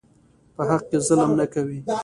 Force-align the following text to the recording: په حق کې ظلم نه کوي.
په 0.55 0.61
حق 0.69 0.83
کې 0.89 0.97
ظلم 1.07 1.31
نه 1.39 1.45
کوي. 1.53 1.79